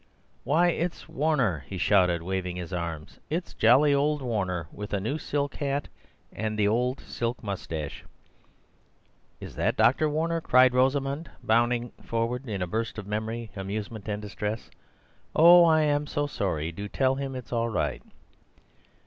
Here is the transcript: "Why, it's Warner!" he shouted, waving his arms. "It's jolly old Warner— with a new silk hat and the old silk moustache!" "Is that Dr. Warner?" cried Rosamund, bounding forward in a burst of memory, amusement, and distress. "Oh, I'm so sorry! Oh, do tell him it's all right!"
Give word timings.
"Why, 0.43 0.69
it's 0.69 1.07
Warner!" 1.07 1.63
he 1.67 1.77
shouted, 1.77 2.23
waving 2.23 2.55
his 2.55 2.73
arms. 2.73 3.19
"It's 3.29 3.53
jolly 3.53 3.93
old 3.93 4.23
Warner— 4.23 4.67
with 4.71 4.93
a 4.93 4.99
new 4.99 5.19
silk 5.19 5.53
hat 5.57 5.89
and 6.33 6.57
the 6.57 6.67
old 6.67 7.01
silk 7.01 7.43
moustache!" 7.43 8.03
"Is 9.39 9.53
that 9.57 9.75
Dr. 9.77 10.09
Warner?" 10.09 10.41
cried 10.41 10.73
Rosamund, 10.73 11.29
bounding 11.43 11.91
forward 12.03 12.49
in 12.49 12.63
a 12.63 12.67
burst 12.67 12.97
of 12.97 13.05
memory, 13.05 13.51
amusement, 13.55 14.07
and 14.09 14.19
distress. 14.19 14.71
"Oh, 15.35 15.65
I'm 15.65 16.07
so 16.07 16.25
sorry! 16.25 16.69
Oh, 16.69 16.71
do 16.71 16.87
tell 16.87 17.13
him 17.13 17.35
it's 17.35 17.53
all 17.53 17.69
right!" 17.69 18.01